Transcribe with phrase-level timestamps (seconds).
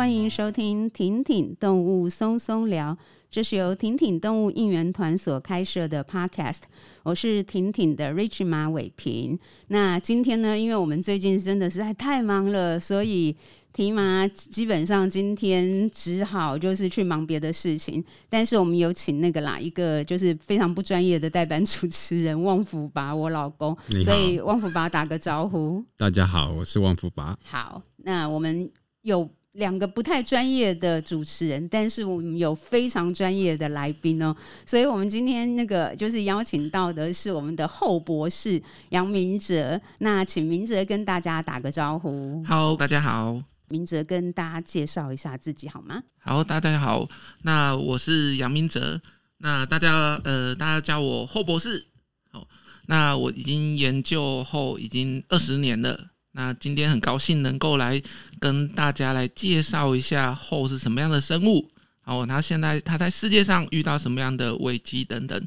[0.00, 2.96] 欢迎收听婷婷动物松松聊，
[3.30, 6.60] 这是由婷婷动物应援团所开设的 Podcast。
[7.02, 9.38] 我是婷婷的 Rich 马伟平。
[9.68, 13.36] 那今天呢，因为我们最近真的实在太忙了，所以。
[13.72, 25.84] 提麻基本上今天只好就是去忙别的事情，但是我们有请那个啦，一个就是非常不专业的代班主持人旺福拔，我老公， 所以旺福拔打个招呼。
[25.96, 27.38] 大家好，我是旺福拔。
[27.44, 28.68] 好，那我们
[29.02, 42.44] 有两个不太专业的主持人，但是我们有非常专业的来宾哦，所以我们今天那个就是邀请到的是我们的后博士杨明哲，那请明哲跟大家打个招呼。
[42.44, 43.42] 好，大家好。
[43.70, 46.02] 明哲跟大家介绍一下自己好吗？
[46.18, 47.08] 好，大家好，
[47.42, 49.00] 那我是杨明哲，
[49.38, 51.86] 那大家呃，大家叫我后博士。
[52.32, 52.46] 好，
[52.86, 56.09] 那我已经研究后已经二十年了。
[56.32, 58.00] 那今天很高兴能够来
[58.38, 61.70] 跟大家来介绍一下后是什么样的生物。
[62.02, 65.46] 好，那现在他在世界上遇到什么样的危机等等。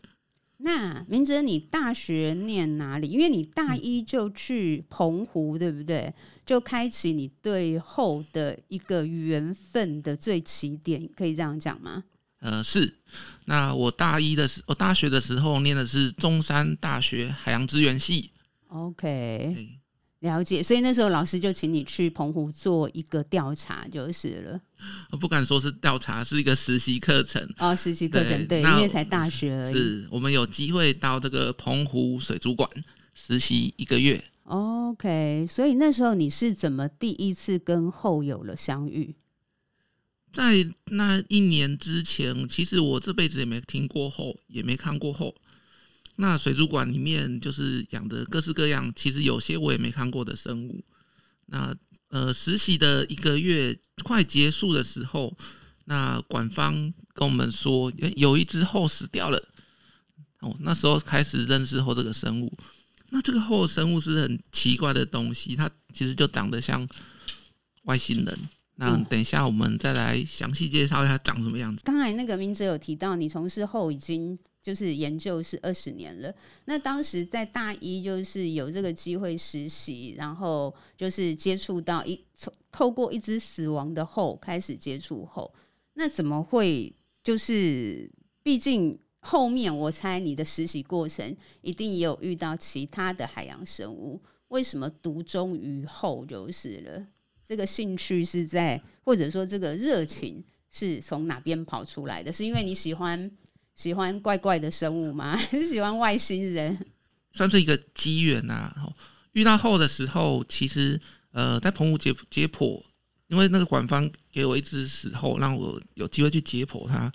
[0.58, 3.10] 那明哲，你大学念哪里？
[3.10, 6.14] 因为你大一就去澎湖，嗯、对不对？
[6.46, 12.06] 就开启你对后的一个缘分的最起点，可以这样讲吗？
[12.40, 13.00] 呃，是。
[13.46, 18.32] 那我大一的时，我大学的时候念的是中山大学海洋资源系。
[18.70, 19.80] OK。
[20.24, 24.62] 了解，所以那时候老师就请你去澎湖做一个调查就是了。
[25.12, 27.46] 我不敢说是调查，是一个实习课程。
[27.58, 29.74] 哦，实习课程对，对，因为才大学而已。
[29.74, 32.70] 是我们有机会到这个澎湖水族馆
[33.14, 34.24] 实习一个月。
[34.46, 39.14] OK，所以那时候你是怎么第一次跟后有了相遇？
[40.32, 45.36] 在那一年之前，其实我这辈子也没听过后，也没看过后。
[46.16, 50.84] 那水族馆里面就是养的各式各样，其实有些我也没看过的生物。
[51.48, 51.76] 那
[52.10, 55.36] 呃，实习的一个月快结束的时候，
[55.86, 59.50] 那馆方跟我们说，有一只后死掉了。
[60.42, 62.56] 哦，那时候开始认识后这个生物。
[63.10, 66.88] 那这个后生物是很奇怪的东西，它其实就长得像
[67.84, 68.40] 外星人。
[68.76, 71.84] 那等一下我们再来详细介绍一下长什么样子。
[71.86, 74.38] 刚才那个明哲有提到，你从事后已经。
[74.64, 76.34] 就是研究是二十年了。
[76.64, 85.54] 那当时在大一，就是有这个机会实习，然后就是接触到一从透过一只死亡的后开始接触后，
[85.96, 86.96] 那怎么会？
[87.22, 88.10] 就是
[88.42, 97.06] 毕竟后面我猜你的实习过程一定也有遇到其他的海洋生物，为什么独钟于后就是了？
[97.46, 102.32] 这个兴趣是在，或者说这个热情是从哪边跑出来的？
[102.32, 103.32] 是因为你喜欢？
[103.76, 105.34] 喜欢怪怪的生物吗？
[105.50, 106.78] 还是喜欢外星人？
[107.32, 108.72] 算是一个机缘呐。
[109.32, 111.02] 遇到后的时候，其实
[111.32, 112.80] 呃，在澎湖解解剖，
[113.30, 117.12] 因为那个馆方给我一只死后，让我有机会去解剖它。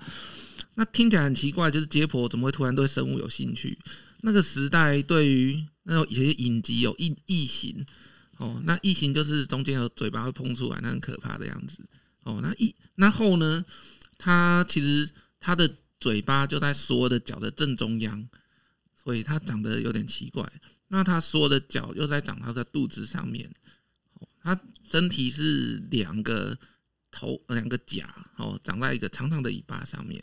[0.75, 3.79] 那听起来很奇怪，就是解剖怎么会突然对生物有兴趣？
[4.23, 7.87] 那个时代对于那种一些影集有异异形
[8.39, 11.87] 哦，那异形就是中间有嘴巴会喷出来，那很可怕的样子
[12.25, 12.41] 哦。
[12.43, 13.65] 那一那后呢？
[14.17, 15.71] 它其实它的。
[16.01, 18.29] 嘴巴就在所有的脚的正中央，
[18.95, 20.49] 所以它长得有点奇怪。
[20.87, 23.51] 那它所有的脚又在长它的肚子上面，
[24.41, 24.57] 它
[24.89, 26.57] 身体是两个
[27.11, 30.23] 头、两个甲，哦，长在一个长长的尾巴上面。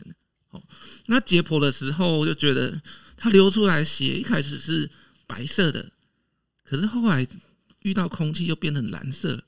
[0.52, 0.64] 哦，
[1.08, 2.82] 那解剖的时候就觉得
[3.18, 4.90] 它流出来血一开始是
[5.28, 5.92] 白色的，
[6.64, 7.28] 可是后来
[7.86, 9.42] 遇到空气又变成蓝色。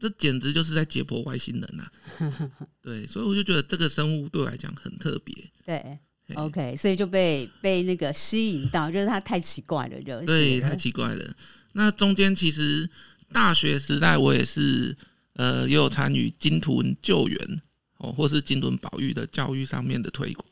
[0.00, 1.82] 这简直就是在解剖外星人呐、
[2.18, 2.50] 啊！
[2.80, 5.34] 对，所以我就觉得这个生物对我来讲很特别。
[5.66, 5.98] 对
[6.36, 11.34] ，OK，所以就被被那个吸引到，就是它太奇怪了，就是对，太奇怪了。
[11.72, 12.88] 那中间其实
[13.32, 14.96] 大学时代我也是
[15.32, 17.60] 呃，也有参与鲸豚救援
[17.96, 20.46] 哦，或是金豚保育的教育上面的推广。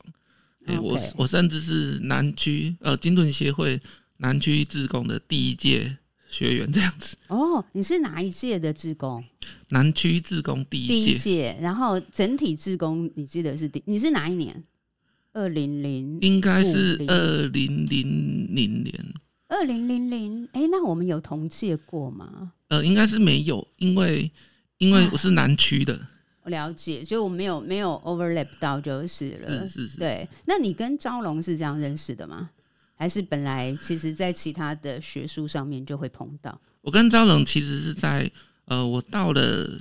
[0.81, 3.81] 我我甚至是南区呃鲸豚协会
[4.17, 5.97] 南区志工的第一届。
[6.27, 9.23] 学员这样子哦，你是哪一届的志工？
[9.69, 13.81] 南区志工第一届，第一届，然后整体志工，你记得是第？
[13.85, 14.63] 你是哪一年？
[15.33, 19.13] 二零零，应该是二零零零年。
[19.49, 22.51] 二零零零，哎，那我们有同届过吗？
[22.69, 24.29] 呃，应该是没有，因为
[24.79, 25.97] 因为我是南区的，
[26.43, 30.27] 我了解，所以我没有没有 overlap 到就是了，是是是，对。
[30.45, 32.49] 那你跟招龙是这样认识的吗？
[32.97, 36.59] 还是本来其实，在其他的学术上面就会碰到。
[36.81, 38.29] 我跟张总其实是在
[38.65, 39.79] 呃，我到了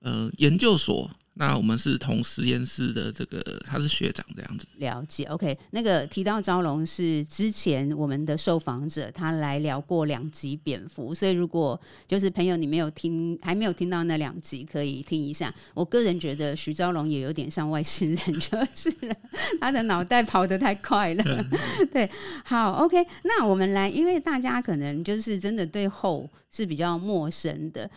[0.00, 4.66] 呃研究所，那我们是同实验室的这个，他是学长这样子。
[4.78, 5.56] 了解，OK。
[5.70, 15.54] 那个提到招龙是之前我们的受访者，他来聊过两集蝙蝠，所以如果就是朋友你没有听，还没有听到那两集，可以听一下。
[15.74, 18.92] 我个人觉得徐昭龙也有点像外星人，就是
[19.60, 21.24] 他的脑袋跑得太快了。
[21.92, 22.10] 对，
[22.44, 22.96] 好，OK。
[23.22, 27.88] 那我们来，因为大家可能就是真的对后是比较陌生的。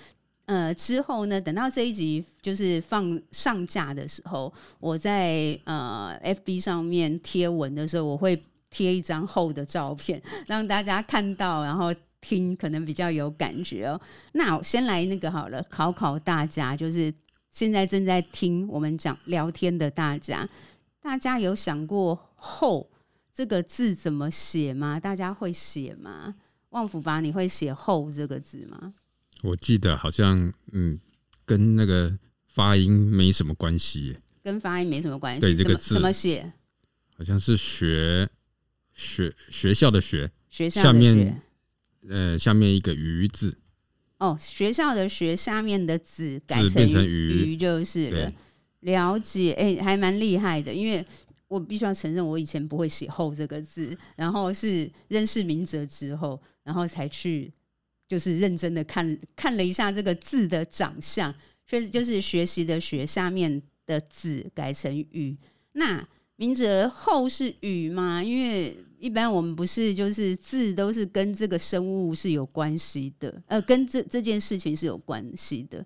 [0.46, 14.00] 呃，之后呢，等到这一集就是放上架的时候，我在呃 FB 上面贴文的时候，我会贴一张厚的照片，让大家看到，然后听可能比较有感觉哦。
[14.34, 17.14] 那我先来那个好了，考考大家，就是
[17.50, 20.48] 现在正在听我们讲聊天的大家，
[21.02, 22.90] 大家有想过“后”
[23.32, 25.00] 这个字怎么写吗？
[25.00, 26.36] 大家会写吗？
[26.72, 28.94] 旺福吧，你会写“后”这个字吗？
[29.44, 31.00] 我记得好像，嗯，
[31.46, 32.16] 跟那个
[32.48, 34.18] 发音没什么关系。
[34.44, 35.42] 跟发音没什么关系。
[35.42, 36.52] 对，这个字怎么写？
[37.16, 38.28] 好像是学
[38.94, 40.94] 学学校的学，学校的学。
[40.94, 41.42] 下面
[42.10, 43.58] 呃，下面一个“鱼”字。
[44.18, 48.34] 哦，学校的学下面的“子”改成“鱼”就是了。
[48.82, 50.74] 了解，哎、欸，还蛮厉害的。
[50.74, 51.06] 因为
[51.48, 57.52] 我必须要承认，我以前不会写“后”这个字，然后是认识明哲之后，然后才去。
[58.12, 61.34] 就是认真的看看了一下这个字的长相，
[61.66, 65.34] 所以就是学习的学下面的字改成鱼。
[65.72, 66.06] 那
[66.36, 68.22] 明哲后是鱼吗？
[68.22, 75.86] 因为一般我们不是就是字都是跟这个生物是有关系的，呃，跟这这件事情是有关系的。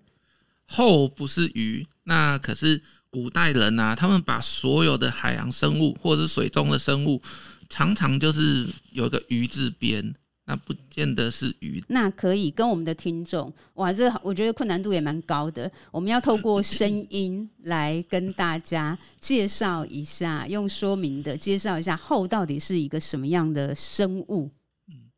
[0.66, 7.22] 后不是鱼，那可是古代人啊，他们把所有的海洋生物或者是水中的生物，
[7.68, 10.12] 常常就是有一个鱼字边。
[10.48, 11.82] 那不见得是鱼。
[11.88, 15.70] 那可以跟我们的听众，哇，这我觉得困难度也蛮高的。
[15.90, 24.48] 我们要透过声音来跟大家介绍一下，用说明的介绍一下后到底是一个什么样的生物。
[24.88, 25.10] 嗯，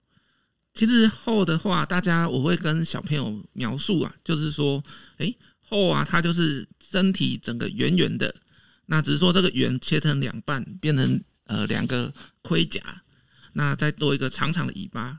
[0.73, 4.83] 其实后的话，大家我会跟小朋友描述啊，就是说，
[5.19, 5.31] 哎，
[5.61, 8.35] 后啊，它就是身体整个圆圆的，
[8.87, 12.11] 那只是说这个圆切成两半，变成呃两个
[12.41, 12.81] 盔甲。
[13.58, 15.19] 那再做一个长长的尾巴，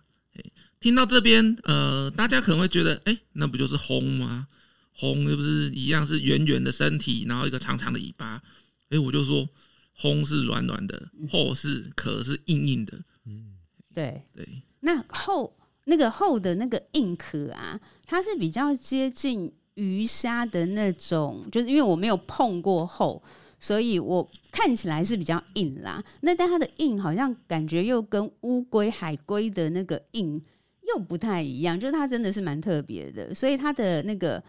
[0.79, 4.47] 听到这边，呃，大家可能会觉得，哎、欸，那不就是轰吗？
[4.93, 9.45] 轰又不是一样是圆圆的身体，然后一个长长的尾巴，哎、欸，我就说，
[9.91, 13.57] 轰是软软的，后是壳是硬硬的，嗯，
[13.93, 14.47] 对对。
[14.79, 15.53] 那后
[15.83, 23.21] 那个后的那个硬壳啊，它是比较接近鱼虾的那种，就是因为我没有碰过后。
[23.59, 30.41] 所以我看起来是比较硬啦，那但它的硬好像感觉又跟乌龟、海龟的那个硬
[30.87, 33.35] 又不太一样，就是它真的是蛮特别的。
[33.35, 34.41] 所以它的那个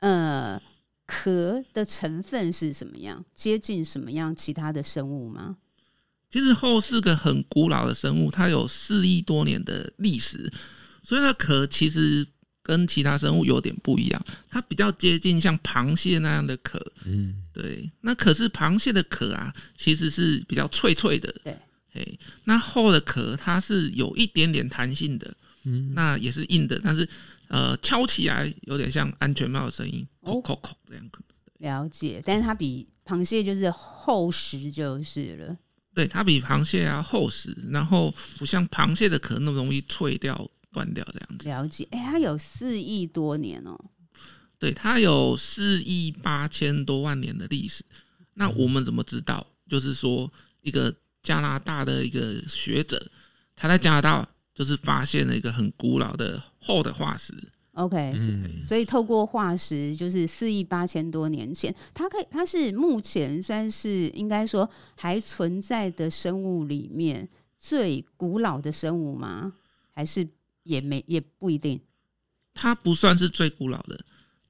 [0.00, 0.60] 呃
[1.06, 3.24] 壳的成分是什么样？
[3.34, 5.56] 接近什么样其他的生物吗？
[6.30, 10.52] 其实后是个很古老的生物，它有四亿多年的历史，
[11.02, 12.26] 所以它壳其实。
[12.62, 16.80] 跟其他生物有点不一样，它比较接近像螃蟹那样的壳。
[17.04, 17.90] 嗯，对。
[18.00, 21.34] 那可是螃蟹的壳啊，其实是比较脆脆的。
[21.44, 21.56] 对，
[21.94, 22.06] 哎，
[22.44, 25.34] 那厚的壳它是有一点点弹性的。
[25.64, 27.06] 嗯，那也是硬的，但是
[27.48, 31.10] 呃，敲起来有点像安全帽的声音，扣扣扣这样。
[31.58, 35.56] 了解，但是它比螃蟹就是厚实就是了。
[35.92, 40.48] 对，它比螃蟹要厚实，然后不像螃蟹的壳那么容易脆掉。
[40.72, 41.86] 断掉这样子，了解。
[41.90, 43.90] 哎、欸，它有四亿多年哦、喔，
[44.58, 47.84] 对，它有四亿八千多万年的历史。
[48.34, 49.46] 那我们怎么知道？
[49.68, 50.30] 就是说，
[50.62, 53.10] 一个加拿大的一个学者，
[53.56, 57.34] 他在加拿大就是发现了一个很古老的厚的化石。
[57.72, 67.28] OK，、嗯、所以透过化石，就是四亿八千多年前，它可以，它是目前算是应该说还存在的生物里面
[67.58, 69.52] 最古老的生物吗？
[69.90, 70.26] 还是？
[70.70, 71.80] 也没也不一定，
[72.54, 73.98] 它不算是最古老的。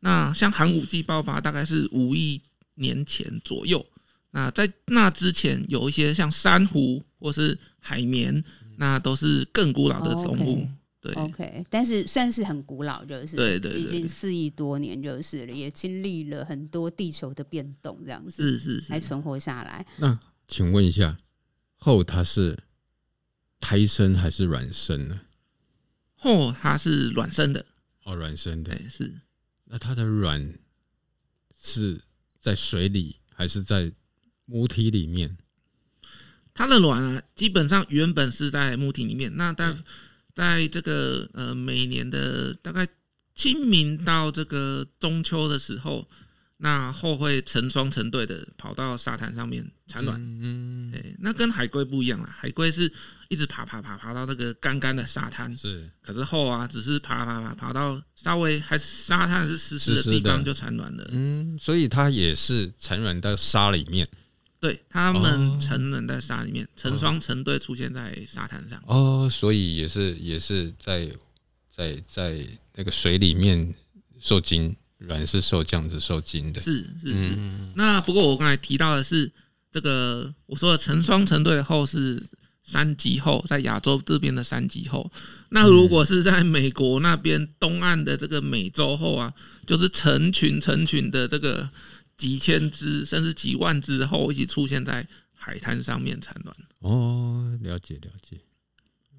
[0.01, 2.41] 那像寒武纪爆发大概是五亿
[2.75, 3.85] 年前左右。
[4.33, 8.45] 那在那之前，有一些像珊瑚或是海绵，
[8.77, 10.59] 那都是更古老的生物。
[10.59, 10.69] Okay,
[11.01, 19.85] 对，OK，但是算是很古老，就是对对，对，已经四亿多年就是了，也经历了很多地球的变动，这样子是是是，还存活下来。
[19.97, 21.17] 那请问一下，
[21.79, 22.59] 后它是
[23.61, 25.21] 胎生还是卵生呢？
[26.21, 27.67] 后它是卵生的，
[28.05, 29.13] 哦，卵生的，对，是。
[29.65, 30.55] 那它的卵
[31.63, 32.01] 是
[32.41, 33.93] 在水里还是在
[34.45, 35.37] 母体里面？
[36.53, 39.35] 它的卵啊，基本上原本是在母体里面。
[39.37, 39.77] 那在
[40.35, 42.87] 在这个呃每年的大概
[43.35, 46.07] 清明到这个中秋的时候，
[46.63, 50.21] 那后会成双成对的跑到沙滩上面产卵。
[50.43, 52.93] 嗯，哎，那跟海龟不一样啦，海龟是
[53.29, 55.89] 一直爬爬爬爬到那个干干的沙滩，是。
[56.03, 61.09] 可是后啊，只是爬爬爬爬到稍微还是沙滩是湿湿的地方就产卵了。
[61.13, 64.07] 嗯，所以它也是产卵到沙里面。
[64.61, 68.79] 对，它们产卵在沙里面，成双成对出现在沙滩上。
[68.87, 71.11] 哦，所以也是也是在
[71.75, 73.75] 在在那个水里面
[74.21, 74.77] 受精。
[75.01, 77.35] 卵是受这样子受精的，是是是。
[77.37, 79.31] 嗯、那不过我刚才提到的是
[79.71, 82.23] 这个，我说的成双成对的后是
[82.63, 85.11] 三级后，在亚洲这边的三级后。
[85.51, 89.33] 那如果是在美国那边东岸的这个美洲后啊，
[89.67, 91.69] 就是成群成群的这个
[92.17, 96.57] 几千只甚至几万只后一起出现在海滩上面产卵。
[96.81, 98.39] 哦，了解了解。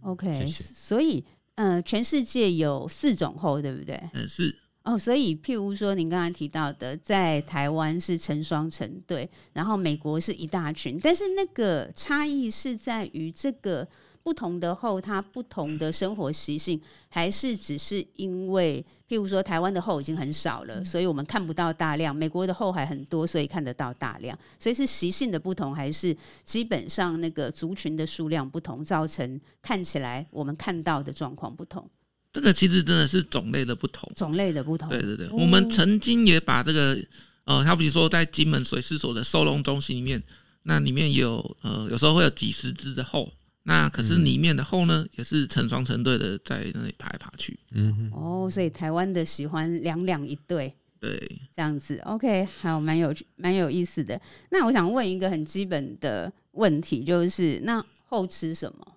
[0.02, 0.74] OK，谢谢。
[0.74, 1.24] 所以
[1.56, 4.00] 呃，全世界有四种后，对不对？
[4.14, 4.56] 嗯，是。
[4.84, 13.88] 哦，所以譬如说，您刚才提到的，在台湾是成双成对，然后美国是一大群，但是那个差异是在于这个
[14.24, 24.36] 不同的后，它不同的生活习性，还是只是因为譬如说，台湾的后已经很少了，所以我们看不到大量；美国的后还很多，所以看得到大量。
[24.60, 31.88] 所以是习性的不同，还是基本上那个族群的数量不同，造成看起来我们看到的状况不同？
[32.34, 34.88] 这个其实真的是种类的不同，种类的不同。
[34.90, 36.98] 对对对，哦、我们曾经也把这个，
[37.44, 40.22] 呃，他比如说在金门水师所的收容中心里面，
[40.64, 43.30] 那里面有呃，有时候会有几十只的后，
[43.64, 47.60] 那可是里面的后呢，嗯、也是成双成对的在那里爬来爬去。
[47.72, 51.98] 嗯哼，哦，所以台湾的喜欢两两一对，对，这样子。
[52.06, 54.20] OK，还有蛮有蛮有意思的。
[54.50, 58.88] 那我想问一个很基本的问题，就是那后吃什么？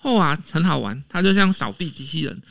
[0.00, 2.42] 后啊，很好玩，它就像扫地机器人。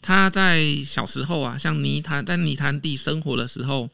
[0.00, 3.90] 它在小时候啊，像泥潭在泥潭地生活的时候，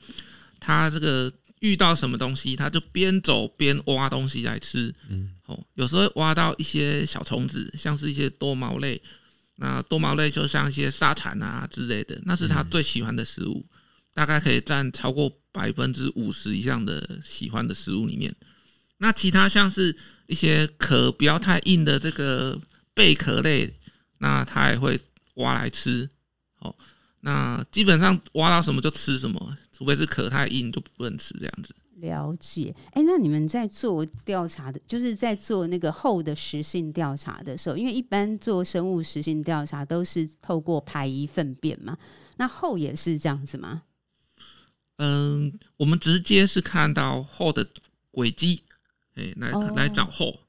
[0.60, 4.94] 它这个遇到什么东西，它就边走边挖东西来吃。
[5.08, 9.00] 嗯，哦，有时候挖到一些小虫子，像是一些多毛类。
[9.56, 13.64] 那多毛类就像一些沙蚕啊之类的，那是它最喜欢的食物，
[14.12, 18.34] 大概可以占超过百分之五十以上的喜欢的食物里面。
[18.98, 22.60] 那其他像是一些壳不要太硬的这个。
[22.94, 23.74] 贝壳类，
[24.18, 25.00] 那它也会
[25.34, 26.08] 挖来吃。
[26.60, 26.74] 哦，
[27.20, 31.74] 那基本上挖到什么就吃什么，除非是壳太硬就不能吃这样子。
[31.96, 32.74] 了解。
[32.92, 41.96] 哎、欸，那你们在做调查的，就是在做那个后的实性调查的时候，因为一般做生物实性调查都是透过排遗粪便嘛，
[42.36, 43.82] 那后也是这样子吗？
[44.98, 47.66] 嗯，我们直接是看到后的
[48.10, 48.62] 轨迹，
[49.14, 50.40] 哎，来、哦、来找后。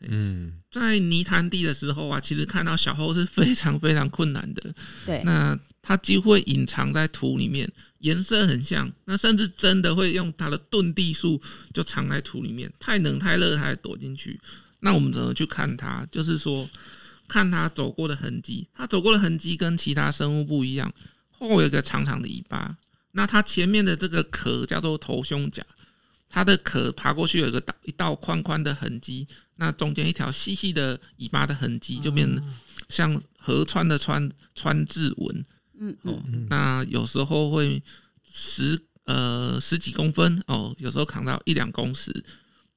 [0.00, 4.74] 嗯，在泥潭地的时候啊，其实看到小猴是非常非常困难的。
[5.06, 11.40] 对，那它几乎会隐藏在土里面，颜色很像，那甚至真的会用它的遁地术
[11.72, 12.70] 就藏在土里面。
[12.78, 14.38] 太冷太热，它还躲进去。
[14.80, 16.06] 那我们怎么去看它？
[16.12, 16.68] 就是说，
[17.26, 18.68] 看它走过的痕迹。
[18.74, 20.92] 它走过的痕迹跟其他生物不一样，
[21.30, 22.76] 后有一个长长的尾巴。
[23.12, 25.64] 那它前面的这个壳叫做头胸甲，
[26.36, 29.26] 它的壳爬过去有一个一道宽宽的痕迹。
[29.54, 32.28] 那中间一条细细的尾巴的痕迹，就变
[32.90, 35.46] 像河川的川川字纹。
[35.78, 37.82] 嗯哦，那有时候会
[38.22, 42.12] 十呃十几公分哦，有时候扛到一两公尺。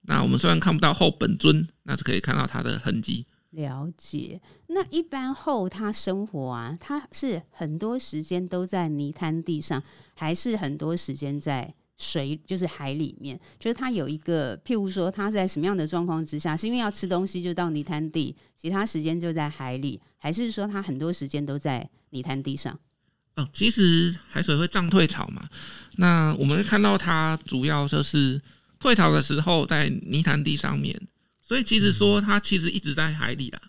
[0.03, 3.25] 那我们虽然看不到后本尊，那是可以看到它的痕迹。
[3.49, 4.39] 了解。
[4.67, 9.83] 那一般后它生活啊，它是很多时间都在泥滩地上，
[10.15, 11.75] 还是很多时间在？
[11.99, 22.79] 水就是海里面，就是它有一个，譬如说它在什么样的状况之下，是因为要吃东西就到泥滩地，其他时间就在海里，还是说它很多时间都在泥滩地上？
[23.35, 25.47] 哦，其实海水会涨退潮嘛，
[25.97, 28.41] 那我们会看到它主要就是
[28.79, 30.99] 退潮的时候在泥滩地上面，
[31.41, 33.59] 所以其实说它其实一直在海里啦。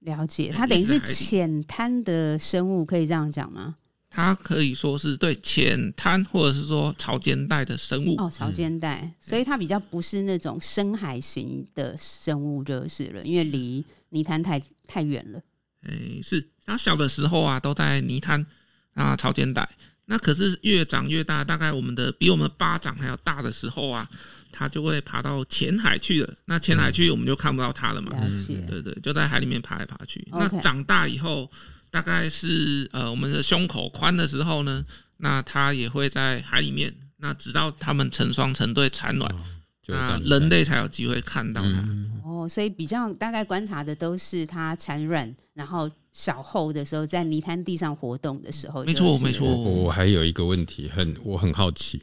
[0.00, 3.76] 了解，它等于是浅滩的生物，可以这样讲吗？
[4.16, 15.38] 它可以说是对浅滩或者是说潮间带的生物哦，潮间带，所以它比较不是那种深海型的生物就是了，因为离泥滩太太远了。
[15.82, 18.46] 哎、欸，是它小的时候啊，都在泥滩
[18.94, 19.68] 啊潮间带，
[20.06, 24.08] 那可是越长越大，大概我们的比我们巴掌还要大的时候啊，
[24.50, 26.34] 它就会爬到浅海去了。
[26.46, 28.54] 那浅海去我们就看不到它了嘛，了解。
[28.66, 30.26] 对，对对，就在海里面爬来爬去。
[30.30, 31.50] 那长大以后。
[31.96, 34.84] 大概是呃，我们的胸口宽的时候呢，
[35.16, 36.94] 那它也会在海里面。
[37.16, 39.40] 那直到它们成双成对产卵，哦、
[39.86, 41.80] 那人类才有机会看到它。
[41.88, 48.84] 嗯、哦，所以比较大概观察的都是它产卵，然后小后的时候在泥滩地上活动的时候。
[48.84, 49.50] 没错，没错。
[49.50, 52.02] 我还有一个问题，很我很好奇，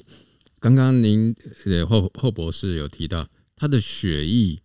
[0.59, 1.35] 刚刚您
[1.65, 4.59] 呃后后博士有提到，它的血液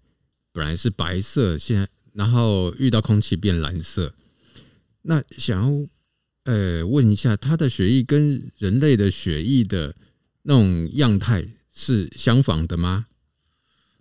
[0.55, 4.15] 本来是白色，现在然后遇到空气变蓝色。
[5.09, 5.89] 那想要
[6.45, 9.97] 呃问一下，它的血液跟人类的血液的
[10.43, 13.07] 那种样态是相仿的吗？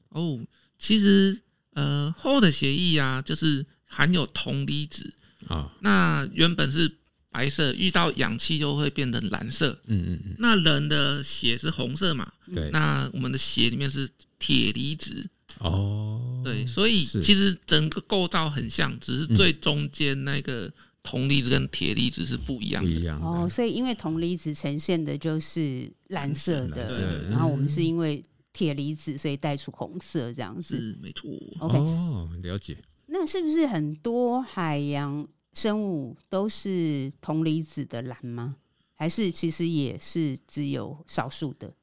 [0.10, 0.40] 哦，
[0.78, 1.42] 其实
[1.74, 5.14] 呃后的血液啊，就是含有铜离子
[5.48, 6.98] 啊，那原本是。
[7.30, 9.80] 白色遇到氧气就会变成蓝色。
[9.86, 10.36] 嗯嗯嗯。
[10.40, 12.32] 那人的血是红色嘛？
[12.52, 12.72] 对。
[12.72, 14.10] 那我们的血里面是
[14.40, 15.30] 铁离子。
[15.60, 16.42] 哦。
[16.44, 20.74] 对，所以其实整个构造很像，只是最中间那个
[21.08, 22.90] 铜离子跟铁离子是不一样的。
[22.90, 23.18] 不一样。
[23.22, 28.22] 哦，所以因为铜离子呈现的就是蓝色的，然后我们是因为
[28.52, 30.76] 铁离子，所以带出红色这样子。
[30.76, 31.30] 是，没错。
[31.60, 31.78] OK。
[31.78, 32.76] 哦，了解。
[33.06, 35.26] 那是不是很多海洋？
[35.54, 38.58] 生物都是铜离子的蓝吗？
[38.94, 41.74] 还是其实也是只有少数的？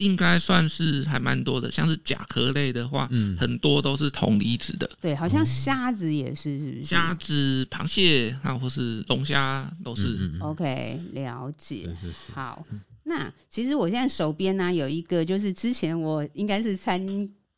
[0.00, 4.90] 应该算是还蛮多的，像是甲壳类的话，嗯，很多都是铜离子的。
[5.00, 6.82] 对，好像虾子也是，是不是？
[6.82, 10.08] 虾子、螃蟹，啊，或是龙虾都是。
[10.08, 11.84] 嗯嗯嗯 OK，了解。
[11.84, 12.32] 是是是。
[12.32, 12.66] 好，
[13.04, 17.00] 那其实我现在手边呢有一个，就是之前我应该是参。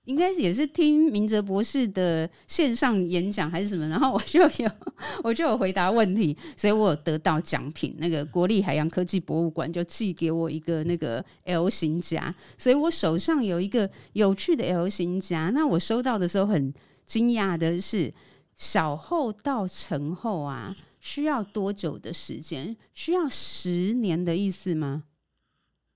[0.04, 4.70] 应该也是听明哲博士的线上演讲还是什么，然后我就有
[5.22, 7.94] 我就有回答问题，所以我有得到奖品。
[7.98, 15.50] 那个国立海洋科技博物馆就寄给我一个那个 L 型夹，所以我手上有一个有趣的 L 型夹。
[15.54, 16.74] 那我收到的时候很
[17.06, 18.12] 惊讶的是，
[18.56, 22.76] 小后到成后啊，需要多久的时间？
[22.92, 25.04] 需要十年的意思吗？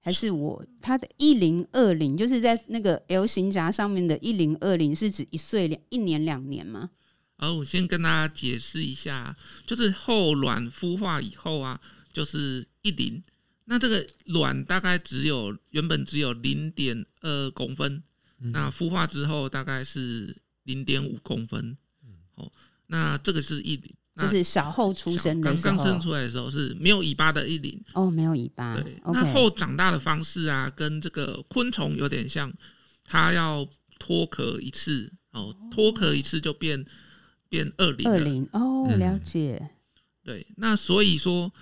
[0.07, 6.91] 还是我它的一零二零，就是在那个 L 型夹上面的一零二零，是指一岁两一年两年吗？
[7.39, 9.37] 哦，我先跟大家解释一下，
[9.67, 11.81] 就是后卵孵化以后啊，
[12.13, 13.21] 就是一零，
[13.65, 18.01] 那这个卵大概只有原本只有零点二公分，
[18.39, 21.77] 嗯、那孵化之后大概是零点五公分，
[22.37, 22.53] 哦，
[22.87, 23.93] 那这个是一零。
[24.19, 28.75] 就是小后出生的时候，刚刚生出来的时候是没有尾巴的一龄哦，没有尾巴。
[28.81, 32.51] 对那后长大的方式啊，跟这个昆虫有点像，
[33.05, 36.83] 它要脱壳一次哦，脱壳一次就变
[37.51, 38.11] 变二龄。
[38.11, 39.59] 二龄哦，了解。
[39.61, 39.71] 嗯、
[40.25, 41.53] 对，那所以说，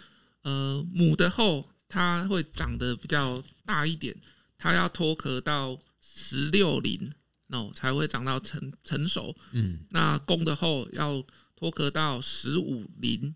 [0.43, 4.15] 呃，母的后它会长得比较大一点，
[4.57, 7.11] 它要脱壳到十六龄
[7.49, 9.35] 哦，才会长到成成熟。
[9.51, 11.21] 嗯，那公的后要。
[11.65, 13.35] 脱壳到十五龄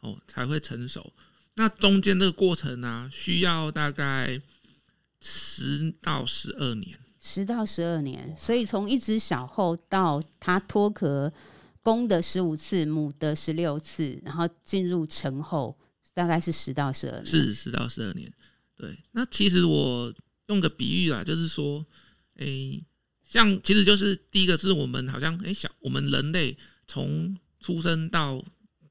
[0.00, 1.14] 哦，才会成熟。
[1.54, 4.38] 那中间这个过程呢、啊，需要大概
[5.22, 6.98] 十到十二年。
[7.18, 11.32] 十到十二年，所以从一只小后到它脱壳，
[11.80, 15.74] 公的十五次，母的十六次，然后进入成后，
[16.12, 17.26] 大概是十到十二年。
[17.26, 18.30] 是十到十二年。
[18.76, 20.12] 对，那其实我
[20.48, 21.82] 用个比喻啊，就是说，
[22.36, 22.86] 诶、欸，
[23.24, 26.54] 像其实就是第一个是我们好像诶、欸、小我们人类
[26.86, 28.42] 从出生到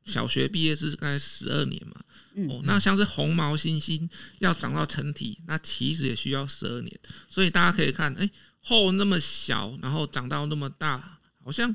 [0.04, 1.96] 小学毕业是大概十二年嘛？
[2.36, 4.08] 嗯，哦，那像是红毛猩猩
[4.40, 7.00] 要长到成体，那其实也需要十二年。
[7.28, 11.70] 所以大家可以看，哎、欸，后那么小，然后长到那么大，好像，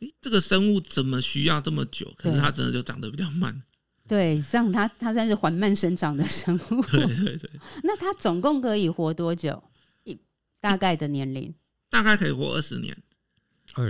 [0.00, 2.12] 哎、欸，这个生物怎么需要这么久？
[2.16, 3.62] 可是它真的就长得比较慢。
[4.06, 6.82] 对，像它，它算是缓慢生长的生物。
[6.92, 7.50] 对对对。
[7.82, 9.62] 那它总共可以活多久？
[10.04, 10.18] 一
[10.60, 11.54] 大概的年龄？
[11.88, 12.96] 大概可以活二十年。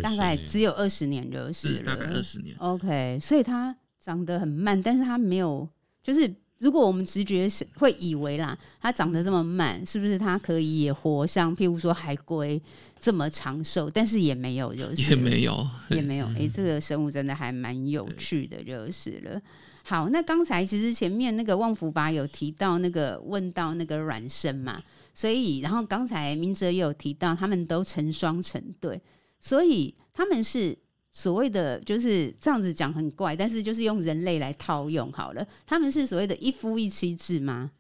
[0.02, 2.56] 大概只有二十年就是了，大概二十年。
[2.58, 5.68] OK，所以它长得很慢，但是它没有，
[6.02, 12.60] 就是如果我们直觉是会以为啦，它长得这么慢，是不是它可以也活像譬如说海龟
[12.98, 13.90] 这么长寿？
[13.90, 16.26] 但是也没有，就是也没有，也没有。
[16.28, 19.40] 哎、欸，这个生物真的还蛮有趣的，就是了。
[19.86, 24.80] 好，那刚才其实前面那个旺福吧有提到那个问到那个卵生嘛，
[25.12, 28.98] 所以然后刚才明哲也有提到，他们都成双成对。
[29.44, 30.74] 所以他们是
[31.12, 35.46] 所谓的，就是这样子讲很怪，但是就是用人类来套用好了。
[35.66, 37.70] 他们是所谓的一夫一妻制吗？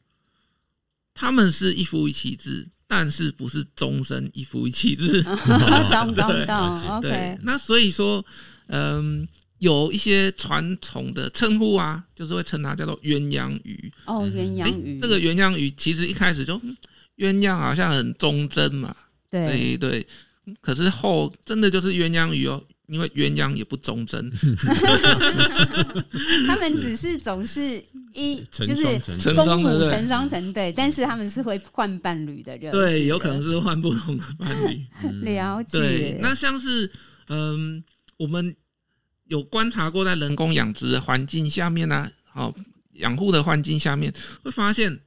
[1.14, 5.22] 他们是一夫一妻制，但是不是终身一夫一妻制。
[5.22, 7.38] 懂懂懂，OK。
[7.44, 8.22] 那所以说，
[8.66, 13.90] 嗯，有一些传统的称呼啊，就是会称它叫做鸳鸯鱼。
[14.04, 15.00] 哦，鸳鸯鱼。
[15.00, 16.60] 这个鸳鸯鱼其实一开始就
[17.16, 18.94] 鸳鸯好像很忠贞嘛。
[19.30, 19.78] 对对。
[19.78, 20.06] 对
[20.60, 24.30] 可是后真的就是鸳鸯鱼哦，因为鸳鸯也不忠贞，
[26.46, 28.98] 他们只是总是一就是
[29.34, 34.84] 公母成双成对，但是他们是会换伴侣的人，对，有可能是换不同的伴侣。
[35.24, 35.78] 了解。
[35.78, 36.90] 对，那像是
[37.28, 37.82] 嗯，
[38.18, 38.54] 我们
[39.28, 42.54] 有观察过在人工养殖的环境下面呢、啊，好
[42.92, 45.00] 养护的环境下面，会发现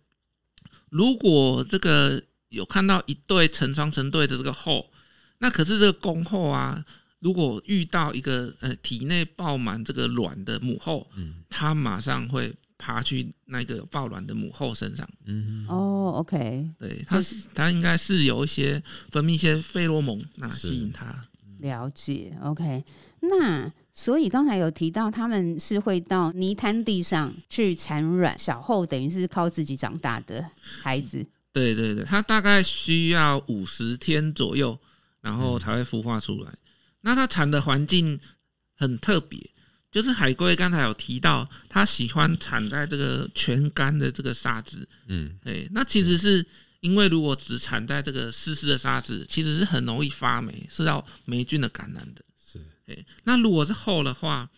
[0.89, 4.89] 如果这个有看到一对成双成对的这个后，
[5.39, 6.83] 那可是这个公后啊，
[7.19, 15.07] 如果遇到一个呃体内爆满这个卵的母后，嗯，它马上会爬去那个爆卵的母后身上。
[15.25, 21.25] 嗯，哦，OK，对，它是它应该是有一些分泌一些费洛蒙，那吸引它。
[21.59, 22.83] 了解，OK，
[23.21, 23.71] 那。
[23.99, 30.47] 所以刚才有提到，他们是会到泥滩地上去产卵，小后等于是靠自己长大的
[30.83, 31.25] 孩子。
[31.51, 34.77] 对对对，它大概需要五十天左右，
[35.21, 36.51] 然后才会孵化出来。
[36.51, 36.57] 嗯、
[37.01, 38.19] 那它产的环境
[38.75, 39.39] 很特别，
[39.91, 44.87] 就是海龟刚才有提到，它喜欢产在这个全干的这个沙子。
[45.07, 46.45] 嗯，对，那其实是
[46.81, 52.21] 因为如果只产在这个湿湿的沙子，其实是很容易发霉，受到霉菌的感染的。
[52.45, 54.49] 是对，那如果是厚的话，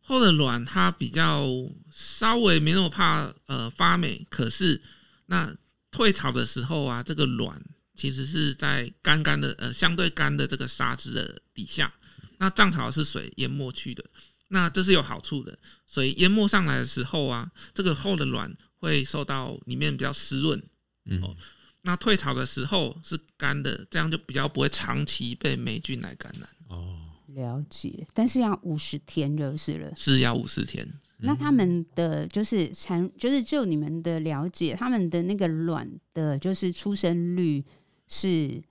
[0.00, 1.46] 厚的卵它比较
[1.92, 4.80] 稍微没那么怕呃发霉，可是
[5.26, 5.54] 那
[5.90, 7.62] 退潮的时候啊，这个卵
[7.98, 11.92] 其实是在干干的呃相对干的这个沙子的底下，
[12.38, 14.04] 那涨潮是水淹没去的，
[14.46, 15.58] 那这是有好处的。
[15.88, 20.62] 水淹没上来的时候啊，这个厚的卵会受到里面比较湿润，
[21.06, 21.36] 嗯，哦，
[21.82, 26.48] 那退潮的时候是干的，这样就比较不会长期被霉菌来感染。
[26.68, 26.96] 哦。
[27.34, 30.88] 了解，但是要五十天就是了，是要五十天。
[31.18, 37.62] 那他们的就是产，就是就你们的了解，他们的那个卵的，就是出生率
[38.08, 38.62] 是，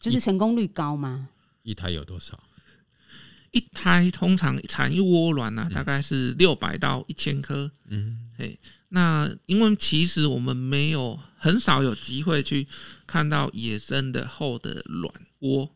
[0.00, 1.28] 就是成功率高吗？
[1.62, 2.42] 一胎有多少？
[3.50, 7.70] 一胎通常产一窝卵呢，大概是六百到一千颗。
[7.86, 8.56] 嗯，哎，
[8.88, 12.66] 那因为其实我们没有很少有机会去
[13.06, 15.74] 看到野生的后的卵窝。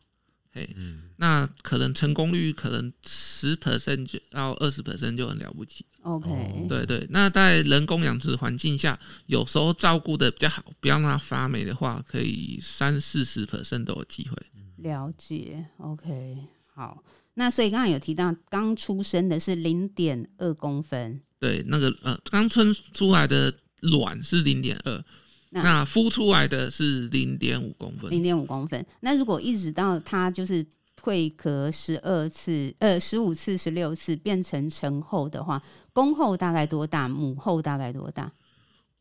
[0.53, 5.85] 嘿，嗯，那可能成功率可能十 percent 就到二十 percent 就很了不起。
[6.01, 6.29] OK，
[6.67, 14.35] 对对，那在人工养殖环境下，有时候照顾的比较好，不要让它发霉的话，可以三四十 percent 都有机会。
[14.77, 16.37] 了解，OK，
[16.73, 17.03] 好。
[17.35, 21.21] 那所以刚刚有提到，刚出生的是零点二公分。
[21.39, 25.01] 对，那个呃，刚生出来的卵是零点二。
[25.53, 28.85] 那孵出来的是零点五公分，零点五公分。
[29.01, 30.65] 那如果一直到它就是
[31.01, 35.61] 蜕壳十二次，呃，十五次、十六次变成成后的话，
[35.91, 37.07] 公后大概多大？
[37.09, 38.31] 母后大概多大？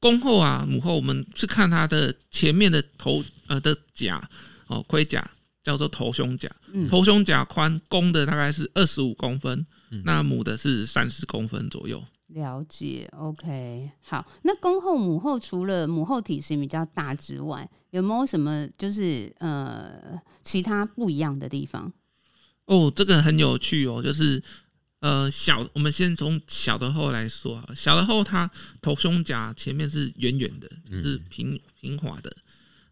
[0.01, 4.29] 公后啊，母后我们是看它的前面的头呃的甲
[4.67, 5.31] 哦，盔甲
[5.63, 12.03] 叫做头胸甲，嗯、头胸甲宽，公的大概是二十五公分，嗯、那母的是三十公分左右。
[12.33, 14.25] 了解，OK，好。
[14.43, 21.93] 那公后母后除了母后体型比较大之外，有没有什么就是呃其他不一样的地方？
[22.67, 24.41] 哦，这个很有趣哦，就是
[25.01, 28.49] 呃小，我们先从小的后来说啊，小的后它
[28.81, 32.37] 头胸甲前面是圆圆的，是平平滑的。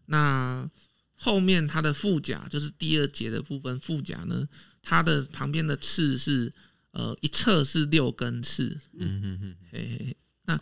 [0.07, 0.69] 那
[1.15, 4.45] 后面它的腹甲就是第二节的部分，腹甲呢，
[4.81, 6.51] 它的旁边的刺是。
[6.91, 10.17] 呃，一侧是六根刺，嗯嗯嗯，嘿嘿嘿。
[10.45, 10.59] 那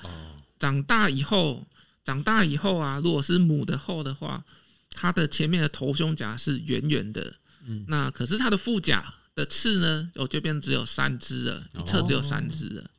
[0.60, 1.66] 长大以后，
[2.04, 4.44] 长大以后啊，如果是母的后的话，
[4.90, 7.34] 它的前面的头胸甲是圆圆的，
[7.66, 12.90] 嗯，那可是它的腹甲的刺呢，我这边只有三只了，一侧只有三只了。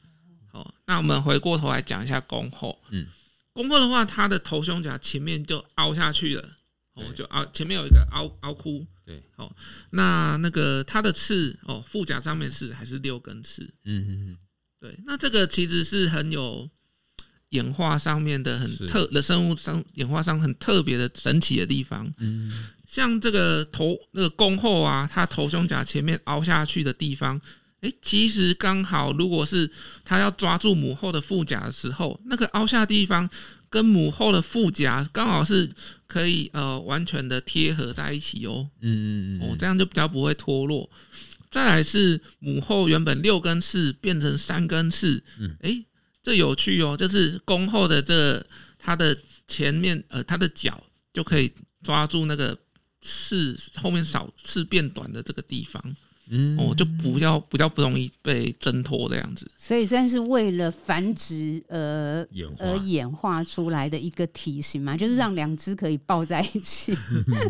[0.50, 3.06] 好，那我们回过头来讲一下公后，嗯，
[3.52, 6.56] 公后的话，它的头胸甲前面就凹下去了，
[6.94, 8.86] 哦，就凹，前面有一个凹凹窟。
[9.08, 9.50] 对，好，
[9.88, 13.62] 那那个它的刺哦，腹甲上面是还是六根刺？
[13.86, 14.38] 嗯嗯嗯，
[14.78, 16.68] 对，那这个其实是很有
[17.48, 22.12] 演化上面的很特的生物上演化上很特别的神奇的地方。
[22.18, 27.40] 嗯，像这个头那个公后啊，它头胸甲前面凹下去的地方，
[27.80, 29.70] 哎，其实刚好如果是
[30.04, 33.26] 它要抓住母后的腹甲的时候，那个凹下的地方。
[33.70, 35.68] 跟母后的腹甲刚好是
[36.06, 40.88] 可以呃完全的贴合在一起哦，嗯嗯嗯，哦这样就比较不会脱落。
[41.50, 45.84] 再来是母后原本六根刺变成三根刺，嗯，哎，
[46.22, 48.46] 这有趣哦，就是公后的这个、
[48.78, 51.50] 它的前面呃它的脚就可以
[51.82, 52.56] 抓住那个
[53.00, 55.82] 刺后面少刺变短的这个地方。
[56.30, 66.96] 嗯，哦，就不要比较不容易被挣脱这样子，所以算是为了繁殖而演而演化出来的一个体型嘛，就是让两只可以抱在一起。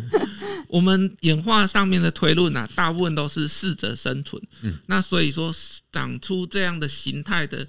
[0.69, 4.41] 我们演化上面的推论啊，大部分都是适者生存。
[4.63, 5.53] 嗯，那所以说
[5.91, 7.67] 长出这样的形态的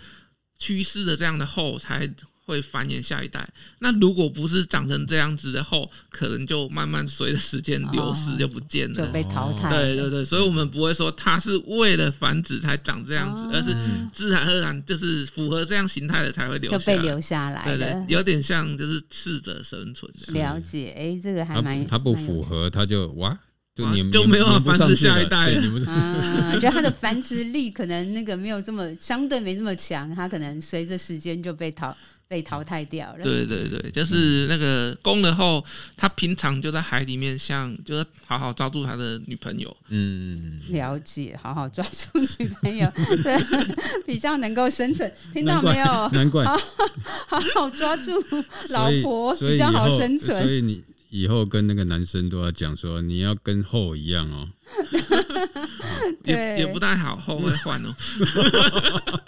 [0.57, 2.07] 趋势的这样的后，才
[2.49, 3.47] 会繁衍下一代。
[3.79, 9.69] 那如果不是长成这样子的后，可能就慢慢随着时间流失就不见了，就被淘汰。
[9.69, 13.75] 对对对，所以我们不会说它是为了繁殖才长这样子，而是
[14.11, 17.63] 自然而然就是符合这样形态的才会留下来，就被留下来。
[17.65, 20.11] 对对，有点像就是适者生存。
[20.29, 21.85] 了解，哎，这个还蛮……
[21.85, 23.37] 它不符合，它就哇。
[23.75, 25.53] 就就没有办法繁殖下一代，
[25.87, 31.95] 啊， 觉得它的繁殖力可能那个没有这么相对没这么强，它可能随着时间就被淘
[32.29, 33.23] 被淘汰掉了。
[33.23, 35.65] 对对对，就是那个公的后，
[35.97, 39.75] 他平常就在海里面，像就是好好抓住他的女朋友。
[39.89, 42.87] 嗯，了解，好好抓住女朋友，
[43.23, 43.35] 对，
[44.05, 45.11] 比较能够生存。
[45.33, 46.09] 听到没有？
[46.13, 46.55] 难怪，好
[47.27, 48.11] 好好抓住
[48.69, 50.39] 老婆比较好生存。
[50.41, 50.83] 所以你。
[51.09, 54.47] 以后跟那个男生都要讲说，你要跟后一样哦，
[56.23, 57.95] 也也不太好，后会换哦。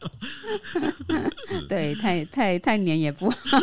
[1.67, 3.59] 对，太太太黏也不好，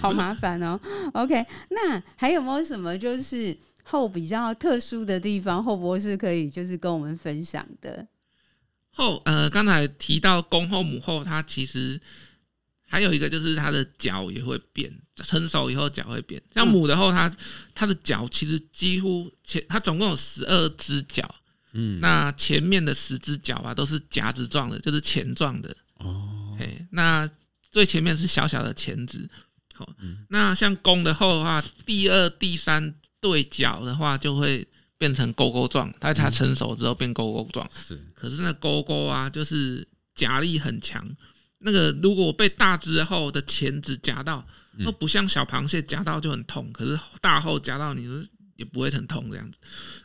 [0.00, 0.80] 好麻烦哦。
[1.12, 5.62] OK，那还有没有什么就是后比较特殊的地方？
[5.62, 8.06] 后博士可以就是跟我们分享的。
[8.92, 12.00] 后呃，刚才提到公后母后，它其实。
[12.92, 14.92] 还有一个就是它的脚也会变，
[15.22, 16.40] 成熟以后脚会变。
[16.54, 17.30] 像母的后，它
[17.74, 21.34] 它的脚其实几乎前，它总共有十二只脚，
[21.72, 26.56] 嗯，那前面的十只脚啊都是夹子状的，就是钳状的哦。
[26.58, 27.28] 嘿，那
[27.70, 29.28] 最前面是小小的钳子。
[29.74, 29.88] 好，
[30.28, 34.66] 那像公的后的话，第二、第三对脚的话就会
[34.98, 37.68] 变成勾勾状，它它成熟之后变勾勾状。
[37.86, 41.06] 是，可是那勾勾啊，就是夹力很强。
[41.60, 44.44] 那个如果被大之后的钳子夹到，
[44.78, 48.22] 那不像小螃蟹夹到就很痛，可是大后夹到你说
[48.56, 49.58] 也不会很痛这样子。